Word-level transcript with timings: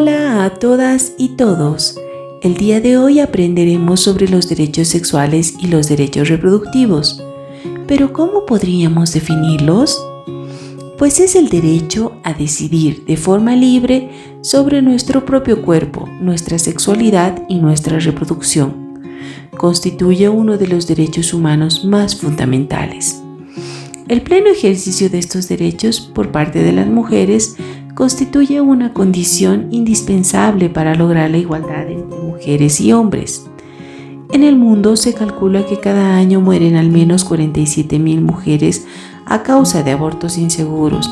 Hola 0.00 0.44
a 0.44 0.50
todas 0.50 1.14
y 1.18 1.30
todos. 1.30 1.98
El 2.40 2.54
día 2.54 2.80
de 2.80 2.96
hoy 2.96 3.18
aprenderemos 3.18 3.98
sobre 3.98 4.28
los 4.28 4.48
derechos 4.48 4.86
sexuales 4.86 5.54
y 5.58 5.66
los 5.66 5.88
derechos 5.88 6.28
reproductivos. 6.28 7.20
Pero 7.88 8.12
¿cómo 8.12 8.46
podríamos 8.46 9.12
definirlos? 9.12 10.00
Pues 10.98 11.18
es 11.18 11.34
el 11.34 11.48
derecho 11.48 12.12
a 12.22 12.32
decidir 12.32 13.06
de 13.06 13.16
forma 13.16 13.56
libre 13.56 14.08
sobre 14.40 14.82
nuestro 14.82 15.24
propio 15.24 15.62
cuerpo, 15.62 16.08
nuestra 16.20 16.60
sexualidad 16.60 17.42
y 17.48 17.56
nuestra 17.56 17.98
reproducción. 17.98 19.00
Constituye 19.56 20.28
uno 20.28 20.58
de 20.58 20.68
los 20.68 20.86
derechos 20.86 21.34
humanos 21.34 21.84
más 21.84 22.14
fundamentales. 22.14 23.20
El 24.06 24.22
pleno 24.22 24.48
ejercicio 24.48 25.10
de 25.10 25.18
estos 25.18 25.48
derechos 25.48 26.00
por 26.00 26.30
parte 26.30 26.62
de 26.62 26.72
las 26.72 26.86
mujeres 26.86 27.56
constituye 27.98 28.60
una 28.60 28.92
condición 28.92 29.66
indispensable 29.72 30.70
para 30.70 30.94
lograr 30.94 31.32
la 31.32 31.38
igualdad 31.38 31.90
entre 31.90 32.16
mujeres 32.20 32.80
y 32.80 32.92
hombres. 32.92 33.44
En 34.32 34.44
el 34.44 34.54
mundo 34.54 34.94
se 34.94 35.14
calcula 35.14 35.66
que 35.66 35.80
cada 35.80 36.14
año 36.14 36.40
mueren 36.40 36.76
al 36.76 36.90
menos 36.90 37.28
47.000 37.28 38.20
mujeres 38.20 38.86
a 39.26 39.42
causa 39.42 39.82
de 39.82 39.90
abortos 39.90 40.38
inseguros. 40.38 41.10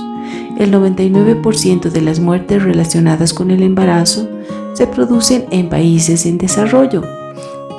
El 0.61 0.73
99% 0.73 1.91
de 1.91 2.01
las 2.03 2.21
muertes 2.21 2.63
relacionadas 2.63 3.35
con 3.35 3.51
el 3.51 3.65
embarazo 3.65 4.29
se 4.75 4.87
producen 4.87 5.47
en 5.51 5.69
países 5.69 6.25
en 6.25 6.39
desarrollo, 6.39 7.03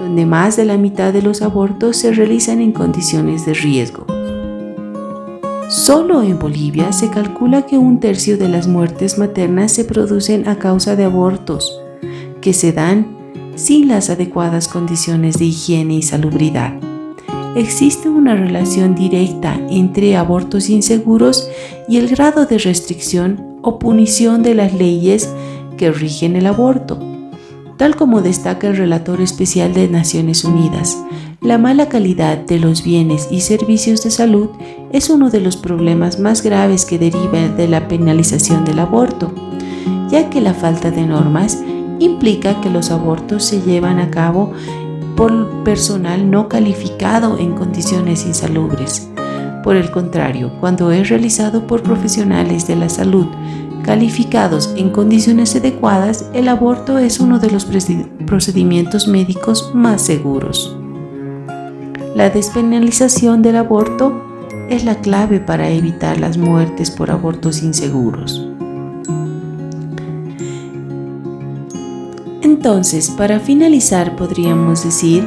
donde 0.01 0.25
más 0.25 0.57
de 0.57 0.65
la 0.65 0.75
mitad 0.75 1.13
de 1.13 1.21
los 1.21 1.41
abortos 1.41 1.95
se 1.95 2.11
realizan 2.11 2.59
en 2.59 2.73
condiciones 2.73 3.45
de 3.45 3.53
riesgo. 3.53 4.16
Solo 5.69 6.23
en 6.23 6.39
Bolivia 6.39 6.93
se 6.93 7.09
calcula 7.09 7.65
que 7.65 7.77
un 7.77 7.99
tercio 7.99 8.37
de 8.37 8.47
las 8.47 8.67
muertes 8.67 9.17
maternas 9.17 9.73
se 9.73 9.83
producen 9.83 10.47
a 10.47 10.57
causa 10.59 10.95
de 10.95 11.03
abortos 11.03 11.81
que 12.39 12.53
se 12.53 12.71
dan 12.71 13.17
sin 13.55 13.89
las 13.89 14.09
adecuadas 14.09 14.69
condiciones 14.69 15.37
de 15.39 15.45
higiene 15.45 15.95
y 15.95 16.03
salubridad. 16.03 16.73
Existe 17.57 18.07
una 18.07 18.35
relación 18.35 18.95
directa 18.95 19.59
entre 19.69 20.15
abortos 20.15 20.69
inseguros 20.69 21.49
y 21.89 21.97
el 21.97 22.07
grado 22.07 22.45
de 22.45 22.59
restricción 22.59 23.57
o 23.61 23.77
punición 23.77 24.43
de 24.43 24.55
las 24.55 24.73
leyes 24.73 25.33
que 25.75 25.91
rigen 25.91 26.37
el 26.37 26.45
aborto. 26.45 26.97
Tal 27.75 27.97
como 27.97 28.21
destaca 28.21 28.67
el 28.67 28.77
relator 28.77 29.19
especial 29.19 29.73
de 29.73 29.89
Naciones 29.89 30.45
Unidas, 30.45 30.97
la 31.41 31.57
mala 31.57 31.89
calidad 31.89 32.37
de 32.37 32.59
los 32.59 32.83
bienes 32.83 33.27
y 33.29 33.41
servicios 33.41 34.03
de 34.03 34.11
salud 34.11 34.49
es 34.91 35.09
uno 35.09 35.29
de 35.29 35.41
los 35.41 35.57
problemas 35.57 36.19
más 36.19 36.41
graves 36.41 36.85
que 36.85 36.97
deriva 36.97 37.47
de 37.55 37.67
la 37.67 37.87
penalización 37.87 38.65
del 38.65 38.79
aborto, 38.79 39.31
ya 40.09 40.29
que 40.29 40.41
la 40.41 40.53
falta 40.53 40.91
de 40.91 41.05
normas 41.05 41.61
implica 41.99 42.61
que 42.61 42.69
los 42.69 42.91
abortos 42.91 43.43
se 43.43 43.61
llevan 43.61 43.99
a 43.99 44.09
cabo 44.09 44.53
por 45.15 45.63
personal 45.63 46.29
no 46.29 46.47
calificado 46.47 47.37
en 47.37 47.53
condiciones 47.53 48.25
insalubres. 48.25 49.09
Por 49.63 49.75
el 49.75 49.91
contrario, 49.91 50.51
cuando 50.59 50.91
es 50.91 51.09
realizado 51.09 51.67
por 51.67 51.83
profesionales 51.83 52.67
de 52.67 52.75
la 52.75 52.87
salud 52.87 53.27
calificados 53.83 54.73
en 54.75 54.89
condiciones 54.89 55.55
adecuadas, 55.55 56.29
el 56.33 56.49
aborto 56.49 56.99
es 56.99 57.21
uno 57.21 57.39
de 57.39 57.49
los 57.49 57.65
procedimientos 58.25 59.07
médicos 59.07 59.71
más 59.73 60.01
seguros. 60.01 60.75
La 62.13 62.29
despenalización 62.29 63.41
del 63.41 63.55
aborto 63.55 64.26
es 64.69 64.83
la 64.83 64.95
clave 65.01 65.39
para 65.39 65.69
evitar 65.69 66.19
las 66.19 66.37
muertes 66.37 66.91
por 66.91 67.11
abortos 67.11 67.63
inseguros. 67.63 68.47
Entonces, 72.41 73.09
para 73.11 73.39
finalizar, 73.39 74.15
podríamos 74.15 74.83
decir 74.83 75.23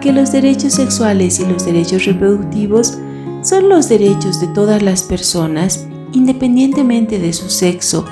que 0.00 0.12
los 0.12 0.32
derechos 0.32 0.74
sexuales 0.74 1.40
y 1.40 1.46
los 1.46 1.64
derechos 1.64 2.04
reproductivos 2.04 2.98
son 3.42 3.68
los 3.68 3.88
derechos 3.88 4.40
de 4.40 4.48
todas 4.48 4.82
las 4.82 5.02
personas 5.02 5.86
independientemente 6.12 7.18
de 7.18 7.32
su 7.32 7.50
sexo, 7.50 8.04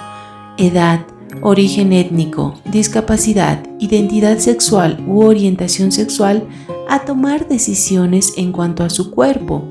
edad, 0.58 1.06
origen 1.40 1.92
étnico, 1.92 2.54
discapacidad, 2.70 3.62
identidad 3.78 4.38
sexual 4.38 5.02
u 5.06 5.22
orientación 5.22 5.92
sexual 5.92 6.46
a 6.88 7.04
tomar 7.04 7.48
decisiones 7.48 8.34
en 8.36 8.52
cuanto 8.52 8.84
a 8.84 8.90
su 8.90 9.10
cuerpo, 9.10 9.64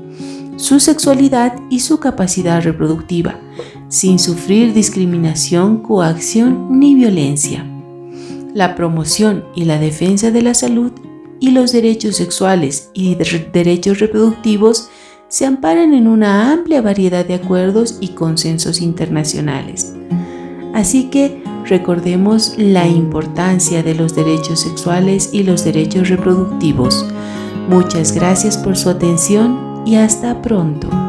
su 0.56 0.80
sexualidad 0.80 1.54
y 1.70 1.80
su 1.80 1.98
capacidad 1.98 2.62
reproductiva, 2.62 3.40
sin 3.88 4.18
sufrir 4.18 4.72
discriminación, 4.72 5.78
coacción 5.82 6.78
ni 6.78 6.94
violencia. 6.94 7.66
La 8.54 8.74
promoción 8.74 9.44
y 9.54 9.64
la 9.64 9.78
defensa 9.78 10.30
de 10.30 10.42
la 10.42 10.54
salud 10.54 10.92
y 11.40 11.50
los 11.50 11.72
derechos 11.72 12.16
sexuales 12.16 12.90
y 12.92 13.14
derechos 13.14 13.98
reproductivos 13.98 14.90
se 15.28 15.46
amparan 15.46 15.94
en 15.94 16.06
una 16.06 16.52
amplia 16.52 16.82
variedad 16.82 17.24
de 17.24 17.34
acuerdos 17.34 17.96
y 18.00 18.08
consensos 18.08 18.82
internacionales. 18.82 19.94
Así 20.74 21.04
que 21.04 21.42
recordemos 21.64 22.54
la 22.58 22.86
importancia 22.86 23.82
de 23.82 23.94
los 23.94 24.14
derechos 24.14 24.60
sexuales 24.60 25.30
y 25.32 25.42
los 25.42 25.64
derechos 25.64 26.10
reproductivos. 26.10 27.06
Muchas 27.68 28.12
gracias 28.12 28.58
por 28.58 28.76
su 28.76 28.90
atención 28.90 29.71
y 29.84 29.96
hasta 29.96 30.40
pronto. 30.40 31.01